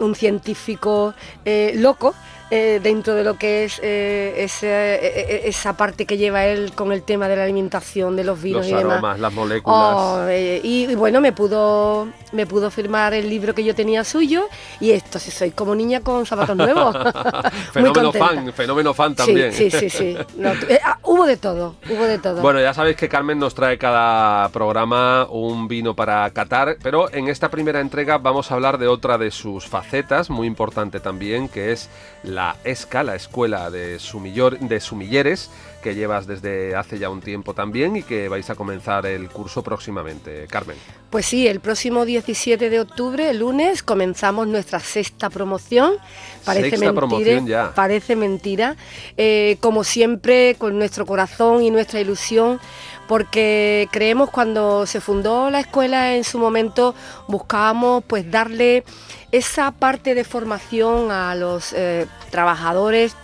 [0.00, 1.14] un científico
[1.44, 2.14] eh, loco
[2.50, 6.72] eh, dentro de lo que es eh, ese- eh, eh, esa parte que lleva él
[6.74, 8.92] con el tema de la alimentación, de los vinos Los y demás.
[8.94, 9.94] aromas, las moléculas.
[9.96, 14.04] Oh, eh, y, y bueno, me pudo, me pudo firmar el libro que yo tenía
[14.04, 16.94] suyo y esto, si soy como niña con zapatos nuevos.
[17.72, 19.52] Fenómeno fan, fenómeno fan también.
[19.52, 20.16] Sí, sí, sí.
[20.36, 20.50] No,
[20.84, 22.42] ah, hubo de todo, hubo de todo.
[22.42, 27.28] Bueno, ya sabéis que Carmen nos trae cada programa un vino para catar, pero en
[27.28, 31.72] esta primera entrega vamos a hablar de otra de sus facetas, muy importante también, que
[31.72, 31.88] es
[32.22, 35.50] la ESCA, la Escuela de, Sumillor- de Sumilleres,
[35.82, 39.62] que llevas desde hace ya un tiempo también y que vais a comenzar el curso
[39.62, 40.46] próximamente.
[40.48, 40.76] Carmen.
[41.10, 45.92] Pues sí, el próximo 17 de octubre, el lunes, comenzamos nuestra sexta promoción.
[46.44, 47.72] Parece Sexta mentira, promoción ya.
[47.74, 48.76] Parece mentira.
[49.16, 52.58] Eh, como siempre, con nuestro corazón y nuestra ilusión,
[53.06, 56.96] porque creemos cuando se fundó la escuela en su momento,
[57.28, 58.82] buscábamos pues darle
[59.32, 63.14] esa parte de formación a los eh, trabajadores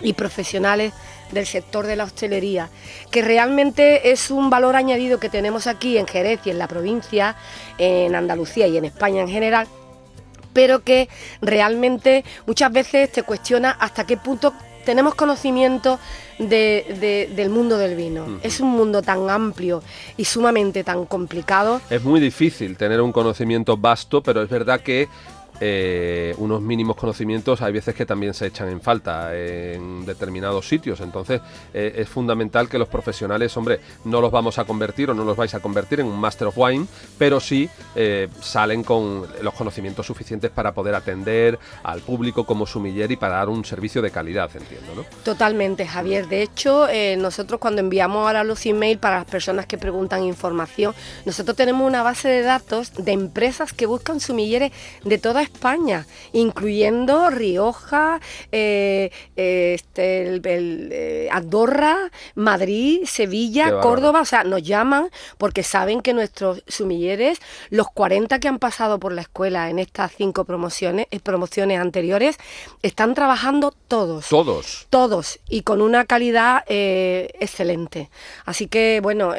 [0.00, 0.92] y profesionales
[1.32, 2.68] del sector de la hostelería,
[3.10, 7.36] que realmente es un valor añadido que tenemos aquí en Jerez y en la provincia,
[7.78, 9.66] en Andalucía y en España en general,
[10.52, 11.08] pero que
[11.40, 14.52] realmente muchas veces te cuestiona hasta qué punto
[14.84, 15.98] tenemos conocimiento
[16.38, 18.38] de- de- del mundo del vino.
[18.42, 19.82] Es un mundo tan amplio
[20.16, 25.08] y sumamente tan complicado Es muy difícil tener un conocimiento vasto, pero es verdad que
[25.60, 31.00] eh, unos mínimos conocimientos hay veces que también se echan en falta en determinados sitios.
[31.00, 31.40] Entonces
[31.72, 35.36] eh, es fundamental que los profesionales, hombre, no los vamos a convertir o no los
[35.36, 36.86] vais a convertir en un Master of Wine,
[37.18, 43.10] pero sí eh, salen con los conocimientos suficientes para poder atender al público como sumiller
[43.10, 45.04] y para dar un servicio de calidad, entiendo, ¿no?
[45.24, 46.28] Totalmente, Javier.
[46.28, 46.86] De hecho,
[47.18, 52.02] nosotros cuando enviamos ahora los emails para las personas que preguntan información, nosotros tenemos una
[52.02, 54.72] base de datos de empresas que buscan sumilleres
[55.04, 55.42] de toda
[56.32, 63.80] incluyendo Rioja, eh, eh, este, el- el, eh, Andorra, Madrid, Sevilla.
[63.80, 64.20] Córdoba.
[64.20, 67.38] O sea, nos llaman porque saben que nuestros sumilleres,
[67.70, 72.36] los 40 que han pasado por la escuela en estas cinco promociones, promociones anteriores,
[72.82, 74.28] están trabajando todos.
[74.28, 74.86] Todos.
[74.90, 78.10] Todos y con una calidad excelente.
[78.44, 79.32] Así que, bueno,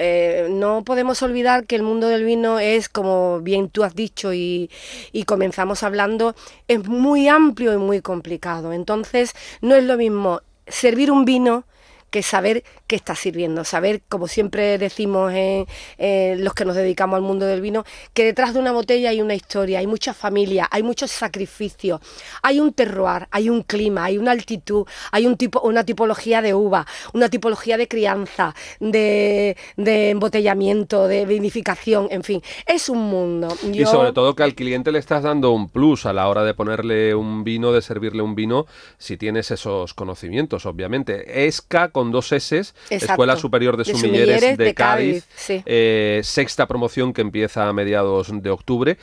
[0.50, 4.70] no podemos olvidar que el mundo del vino es, como bien tú has dicho y,
[5.12, 6.36] y comenzamos hablando hablando
[6.68, 8.74] es muy amplio y muy complicado.
[8.74, 11.66] Entonces, no es lo mismo servir un vino
[12.14, 15.66] que saber qué está sirviendo, saber, como siempre decimos en,
[15.98, 19.20] en los que nos dedicamos al mundo del vino, que detrás de una botella hay
[19.20, 22.00] una historia, hay mucha familia, hay muchos sacrificios,
[22.44, 26.54] hay un terroir, hay un clima, hay una altitud, hay un tipo, una tipología de
[26.54, 33.48] uva, una tipología de crianza, de, de embotellamiento, de vinificación, en fin, es un mundo.
[33.74, 36.54] Y sobre todo que al cliente le estás dando un plus a la hora de
[36.54, 38.68] ponerle un vino, de servirle un vino,
[39.00, 41.48] si tienes esos conocimientos, obviamente.
[41.48, 42.64] ESCA con dos S.
[42.90, 45.64] Escuela Superior de De Sumilleres, de, de Cádiz, Cádiz, sí.
[45.66, 48.98] eh, sexta promoción que empieza a mediados de octubre.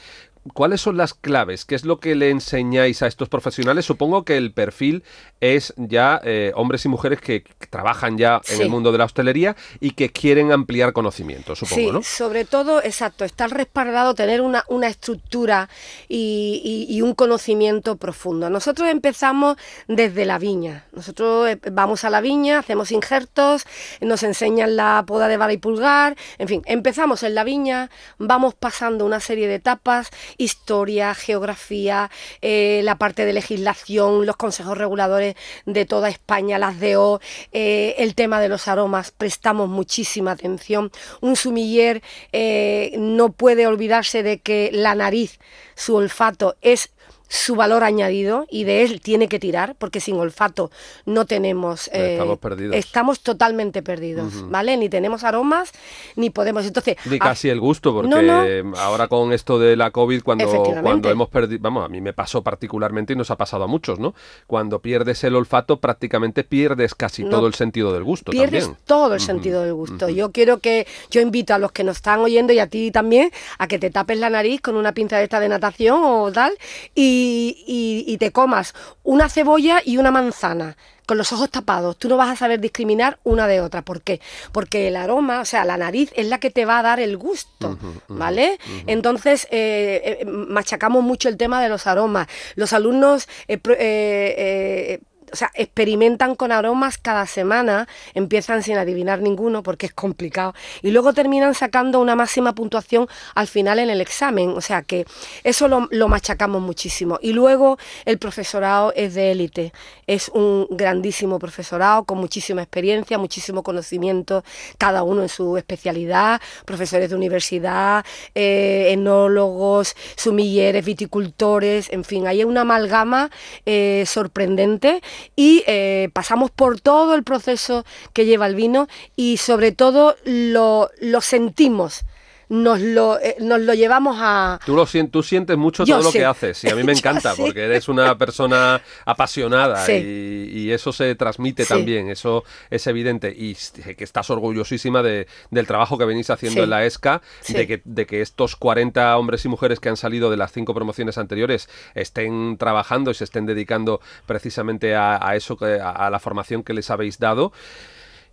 [0.54, 1.66] ¿Cuáles son las claves?
[1.66, 3.84] ¿Qué es lo que le enseñáis a estos profesionales?
[3.84, 5.04] Supongo que el perfil
[5.40, 9.54] es ya eh, hombres y mujeres que trabajan ya en el mundo de la hostelería
[9.80, 12.02] y que quieren ampliar conocimientos, supongo, sí, ¿no?
[12.02, 15.68] sobre todo, exacto, estar respaldado, tener una, una estructura
[16.08, 18.48] y, y- y un conocimiento profundo.
[18.48, 19.56] Nosotros empezamos
[19.88, 20.86] desde la viña.
[20.92, 23.64] Nosotros eh, vamos a la viña, hacemos injertos,
[24.00, 28.54] nos enseñan la poda de vara y pulgar, en fin, empezamos en la viña, vamos
[28.54, 32.10] pasando una serie de etapas, historia, geografía,
[32.42, 35.34] eh, la parte de legislación, los consejos reguladores
[35.66, 37.20] de toda España, las DO,
[37.52, 40.90] eh, el tema de los aromas, prestamos muchísima atención.
[41.20, 45.38] Un sumiller eh, no puede olvidarse de que la nariz,
[45.74, 46.90] su olfato, es
[47.32, 50.72] su valor añadido y de él tiene que tirar, porque sin olfato
[51.06, 51.86] no tenemos...
[51.92, 52.74] eh, Estamos perdidos.
[52.74, 54.76] Estamos totalmente perdidos, ¿vale?
[54.76, 55.70] Ni tenemos aromas,
[56.16, 56.66] ni podemos...
[56.66, 58.76] Entonces, Ni ah, casi el gusto, porque No, no.
[58.78, 60.48] ahora con esto de la COVID, cuando,
[60.82, 64.00] cuando hemos perdido, vamos, a mí me pasó particularmente y nos ha pasado a muchos,
[64.00, 64.12] ¿no?
[64.48, 67.30] Cuando pierdes el olfato, prácticamente pierdes casi No.
[67.30, 68.82] todo el sentido del gusto pierdes también.
[68.86, 70.08] todo el sentido del gusto.
[70.08, 73.30] Yo quiero que, yo invito a los que nos están oyendo y a ti también,
[73.58, 76.54] a que te tapes la nariz con una pinza de esta de natación o tal
[76.96, 77.19] y,
[77.66, 81.96] y- y te comas una cebolla y una manzana con los ojos tapados.
[81.98, 83.82] Tú no vas a saber discriminar una de otra.
[83.82, 84.20] ¿Por qué?
[84.52, 87.16] Porque el aroma, o sea, la nariz es la que te va a dar el
[87.16, 87.76] gusto,
[88.08, 88.58] ¿vale?
[88.86, 92.28] Entonces, eh, eh, machacamos mucho el tema de los aromas.
[92.54, 93.28] Los alumnos...
[93.48, 95.00] eh,
[95.32, 100.90] o sea, experimentan con aromas cada semana, empiezan sin adivinar ninguno porque es complicado y
[100.90, 104.50] luego terminan sacando una máxima puntuación al final en el examen.
[104.50, 105.06] O sea que
[105.44, 107.18] eso lo, machacamos muchísimo.
[107.22, 109.72] Y luego el profesorado es de élite,
[110.06, 114.44] es un grandísimo profesorado con muchísima experiencia, muchísimo conocimiento,
[114.78, 122.44] cada uno en su especialidad, profesores de universidad, eh, enólogos, sumilleres, viticultores, en fin, hay
[122.44, 123.30] una amalgama
[123.66, 125.00] eh, sorprendente
[125.36, 130.90] y eh, pasamos por todo el proceso que lleva el vino y sobre todo lo,
[131.00, 132.02] lo sentimos,
[132.50, 134.58] nos lo, eh, nos lo llevamos a...
[134.66, 137.34] Tú, lo tú sientes mucho Yo todo lo que haces y a mí me encanta
[137.36, 139.92] porque eres una persona apasionada Sí.
[139.92, 141.68] y, y eso se transmite Sí.
[141.68, 146.60] también, eso es evidente y sé que estás orgullosísima de- del trabajo que venís haciendo
[146.60, 146.64] Sí.
[146.64, 150.28] en la ESCA, de, que, de que estos 40 hombres y mujeres que han salido
[150.30, 155.56] de las cinco promociones anteriores estén trabajando y se estén dedicando precisamente a, a eso,
[155.56, 157.52] que- a, a la formación que les habéis dado.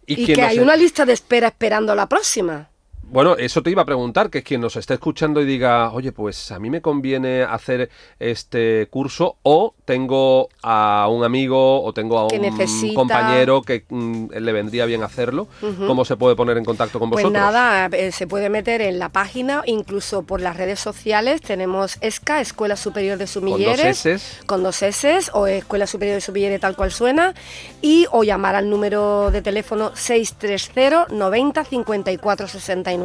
[0.08, 2.70] Y, que hay una lista de espera esperando la próxima.
[3.10, 6.52] Bueno, eso te iba a preguntar, que quien nos esté escuchando y diga, oye, pues
[6.52, 7.90] a mí me conviene hacer
[8.20, 14.52] este curso o tengo a un amigo o tengo a un compañero que mm, le
[14.52, 15.48] vendría bien hacerlo,
[15.88, 17.42] ¿cómo se puede poner en contacto con Pues vosotros?
[17.42, 21.40] nada, eh, se puede meter en la página, incluso por las redes sociales.
[21.42, 24.42] Tenemos ESCA, Escuela Superior de Sumilleres.
[24.46, 27.34] Con dos S, o Escuela Superior de Sumilleres tal cual suena.
[27.82, 32.97] Y o llamar al número de teléfono 630 90 54 69.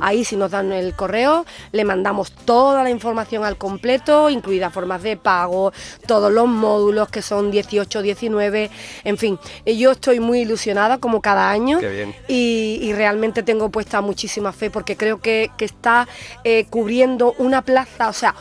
[0.00, 5.02] Ahí si nos dan el correo, le mandamos toda la información al completo, incluidas formas
[5.02, 5.72] de pago,
[6.06, 8.70] todos los módulos que son 18, 19,
[9.04, 9.38] en fin.
[9.64, 11.78] eh, Yo estoy muy ilusionada como cada año
[12.28, 16.06] y, y realmente tengo puesta muchísima fe porque creo que, que está
[16.44, 18.34] eh, cubriendo una plaza, o sea,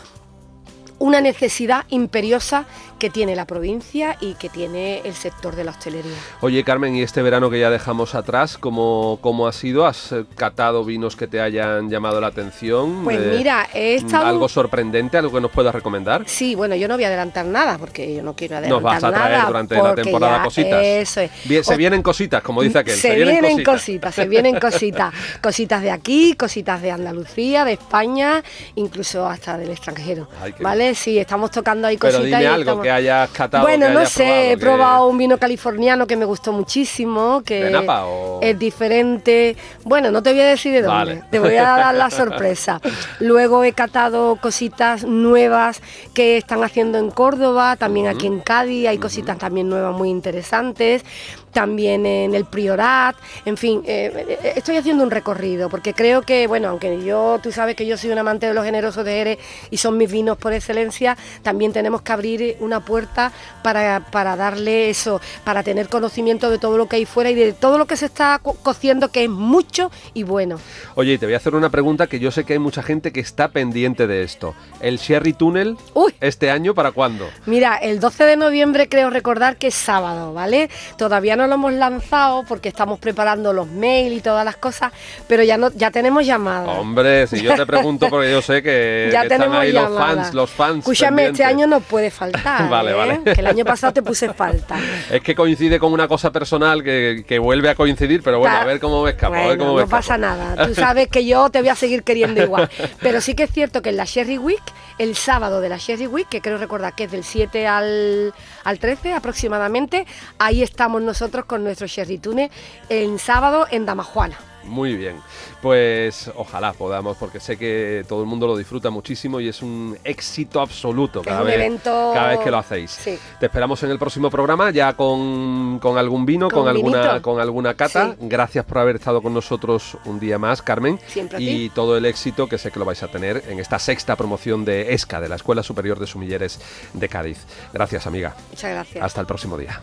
[0.99, 2.65] una necesidad imperiosa
[3.01, 6.11] que tiene la provincia y que tiene el sector de la hostelería.
[6.41, 9.87] Oye, Carmen, y este verano que ya dejamos atrás, ¿cómo, cómo ha sido?
[9.87, 13.03] ¿Has eh, catado vinos que te hayan llamado la atención?
[13.03, 14.27] Pues Eh, mira, he estado...
[14.27, 16.25] ¿Algo sorprendente, algo que nos puedas recomendar?
[16.27, 19.03] Sí, bueno, yo no voy a adelantar nada porque yo no quiero adelantar Nos vas
[19.03, 20.83] a traer nada durante la temporada ya- cositas.
[20.83, 21.31] Eso es.
[21.45, 22.95] Bien, se O- vienen cositas, como dice aquel.
[22.97, 24.13] Se, vienen, cositas.
[24.13, 25.11] se vienen cositas.
[25.41, 28.43] Cositas de aquí, cositas de Andalucía, de España,
[28.75, 30.27] incluso hasta del extranjero.
[30.39, 30.93] Ay, ¿Vale?
[30.93, 32.39] Sí, estamos tocando ahí Pero cositas.
[32.39, 33.63] dime y algo, estamos- ¿qué hayas catado.
[33.63, 37.63] Bueno, no sé, probado, he que- probado un vino californiano que me gustó muchísimo, que
[37.65, 38.39] ¿De Napa o...?
[38.41, 39.56] es diferente.
[39.84, 41.23] Bueno, no te voy a decir de dónde, Vale.
[41.32, 42.80] te voy a dar la sorpresa.
[43.19, 45.81] Luego he catado cositas nuevas
[46.13, 51.04] que están haciendo en Córdoba, también aquí en Cádiz hay cositas también nuevas muy interesantes,
[51.52, 56.47] también en el Priorat, en fin, eh, eh, estoy haciendo un recorrido porque creo que,
[56.47, 59.39] bueno, aunque yo, tú sabes que yo soy un amante de los generosos de Jerez
[59.69, 63.31] y son mis vinos por excelencia, también tenemos que abrir una puerta
[63.63, 67.54] para, para darle eso, para tener conocimiento de todo lo que hay fuera y de
[67.54, 70.60] todo lo que se está co- cociendo, que es mucho y bueno.
[70.95, 73.12] Oye, y te voy a hacer una pregunta que yo sé que hay mucha gente
[73.12, 74.56] que está pendiente de esto.
[74.79, 76.13] ¿El Sherry Tunnel Uy.
[76.21, 77.29] este año para cuándo?
[77.45, 80.69] Mira, el 12 de noviembre creo recordar que es sábado, ¿vale?
[80.97, 84.92] Todavía no lo hemos lanzado porque estamos preparando los mails y todas las cosas,
[85.27, 86.71] pero ya no, ya tenemos llamada.
[86.71, 89.98] Hombre, si yo te pregunto porque yo sé que, ya que están tenemos ahí los
[89.98, 90.79] fans, los fans.
[90.79, 92.69] Escúchame, este año no puede faltar.
[92.69, 92.94] Vale, ¿eh?
[92.94, 93.21] vale.
[93.23, 94.77] Que el año pasado te puse falta.
[95.12, 98.65] Es que coincide con una cosa personal que, que vuelve a coincidir, pero bueno, a
[98.65, 100.67] ver cómo me escapo, a ver Bueno, cómo me no pasa nada.
[100.67, 102.69] Tú sabes que yo te voy a seguir queriendo igual.
[103.02, 104.62] Pero sí que es cierto que en la Sherry Week,
[104.98, 108.33] el sábado de la Sherry Week, que creo recordar que es del 7 al,
[108.63, 110.05] al 13 aproximadamente,
[110.39, 112.51] ahí estamos nosotros con nuestro Sherry Tune
[112.89, 114.50] en sábado en Damajuana.
[114.63, 115.15] Muy bien,
[115.62, 119.97] pues ojalá podamos, porque sé que todo el mundo lo disfruta muchísimo y es un
[120.03, 122.91] éxito absoluto cada, vez, evento- cada vez que lo hacéis.
[122.91, 123.17] Sí.
[123.39, 127.21] Te esperamos en el próximo programa ya con, con algún vino, con, Con alguna, vinito.
[127.21, 128.12] con alguna cata.
[128.12, 128.17] Sí.
[128.27, 130.99] Gracias por haber estado con nosotros un día más, Carmen.
[131.07, 131.71] Siempre a y ti.
[131.73, 134.93] todo el éxito que sé que lo vais a tener en esta sexta promoción de
[134.93, 136.59] ESCA, de la Escuela Superior de Sumilleres
[136.93, 137.39] de Cádiz.
[137.73, 138.35] Gracias, amiga.
[138.51, 139.03] Muchas gracias.
[139.03, 139.81] Hasta el próximo día.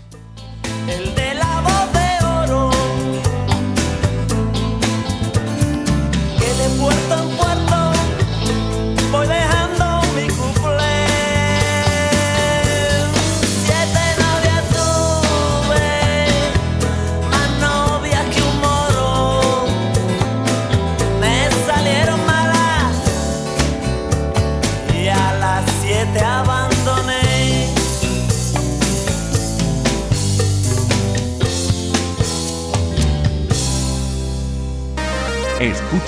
[0.88, 1.17] El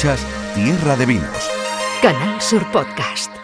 [0.01, 1.51] Escuchas Tierra de Vinos.
[2.01, 3.39] Canal Sur Podcast.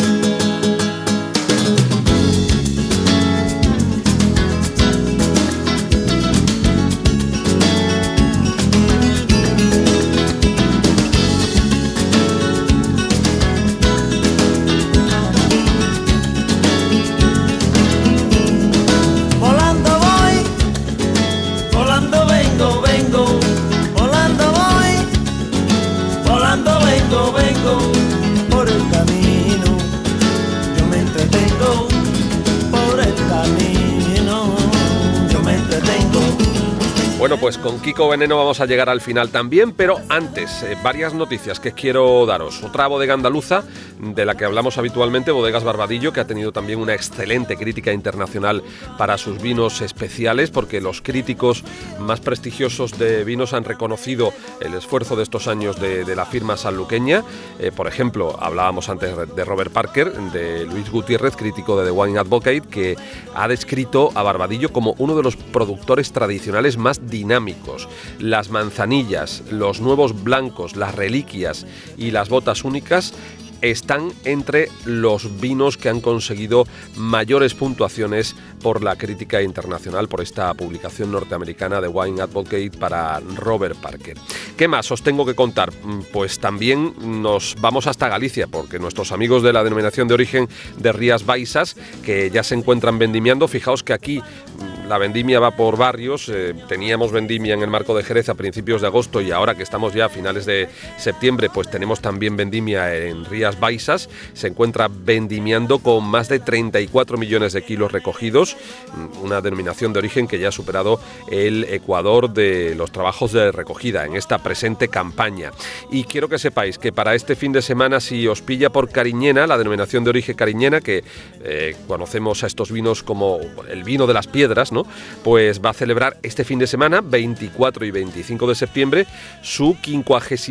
[37.27, 41.13] Bueno, pues con Kiko Veneno vamos a llegar al final también, pero antes, eh, varias
[41.13, 42.63] noticias que quiero daros.
[42.63, 43.65] Otra bodega andaluza
[43.99, 48.63] de la que hablamos habitualmente, Bodegas Barbadillo, que ha tenido también una excelente crítica internacional
[48.97, 51.65] para sus vinos especiales, porque los críticos
[51.99, 57.25] más prestigiosos de vinos han reconocido el esfuerzo de estos años de, la firma sanluqueña.
[57.59, 62.21] Eh, por ejemplo, hablábamos antes de Robert Parker, de Luis Gutiérrez, crítico de The Wine
[62.21, 62.97] Advocate, que
[63.35, 67.89] ha descrito a Barbadillo como uno de los productores tradicionales más dinámicos.
[68.19, 73.15] Las manzanillas, los nuevos blancos, las reliquias y las botas únicas
[73.63, 78.37] están entre los vinos que han conseguido mayores puntuaciones
[78.67, 84.17] por la crítica internacional por esta publicación norteamericana de Wine Advocate para Robert Parker.
[84.57, 85.71] ¿Qué más os tengo que contar?
[85.73, 86.93] Mm, Pues también
[87.23, 90.49] nos vamos hasta Galicia, porque nuestros amigos de la denominación de origen
[90.79, 95.53] de Rías Baixas, que ya se encuentran vendimiando, fijaos que aquí mm, la vendimia va
[95.53, 99.31] por barrios, eh, teníamos vendimia en el marco de Jerez a principios de agosto y
[99.31, 104.09] ahora que estamos ya a finales de septiembre, pues tenemos también vendimia en Rías Baixas,
[104.33, 108.56] se encuentra vendimiando con más de 34 millones de kilos recogidos,
[108.95, 111.01] mm, una denominación de origen que ya ha superado
[111.31, 115.53] el Ecuador de los trabajos de recogida en esta presente campaña.
[115.91, 119.47] Y quiero que sepáis que para este fin de semana, si os pilla por Cariñena,
[119.47, 121.05] la denominación de origen Cariñena, que
[121.43, 123.39] eh, conocemos a estos vinos como
[123.69, 124.87] el vino de las piedras, ¿no?
[125.25, 129.07] Pues va a celebrar este fin de semana, 24 y 25 de septiembre,
[129.43, 130.47] su 56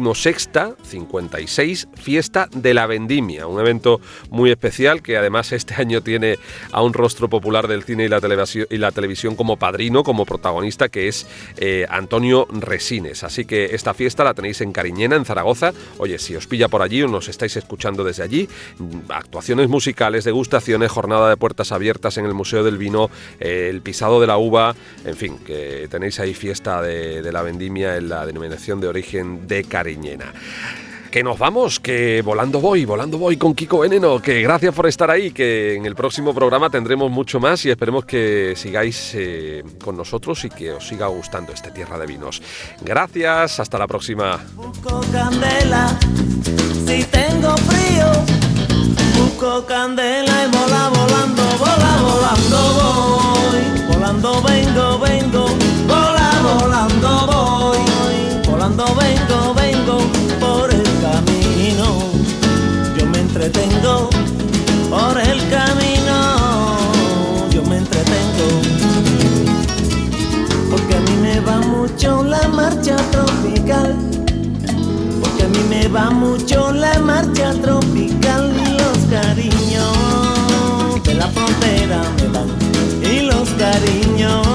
[0.83, 6.37] 56 Fiesta de la Vendimia, un evento muy especial que además este año tiene
[6.71, 10.25] a un rostro popular del cine y la televisión, y la televisión como padrino, como
[10.25, 11.27] protagonista, que es
[11.57, 13.23] eh, Antonio Resines.
[13.23, 15.73] Así que esta fiesta la tenéis en Cariñena, en Zaragoza.
[15.97, 20.23] Oye, si os pilla por allí o nos estáis escuchando desde allí, mm, actuaciones musicales,
[20.23, 23.09] degustaciones, jornada de puertas abiertas en el Museo del Vino,
[23.39, 24.75] eh, el pisado de la uva,
[25.05, 29.47] en fin, que tenéis ahí fiesta de, de la vendimia en la denominación de origen
[29.47, 30.33] de Cariñena
[31.15, 35.09] que nos vamos, que volando voy, volando voy con Kiko Veneno, que gracias por estar
[35.09, 39.95] ahí, que en el próximo programa tendremos mucho más y esperemos que sigáis eh, con
[39.95, 42.41] nosotros y que os siga gustando este Tierra de Vinos.
[42.81, 44.41] Gracias, hasta la próxima.
[75.95, 82.49] Va mucho la marcha tropical y los cariños de la frontera me van.
[83.01, 84.54] Y los cariños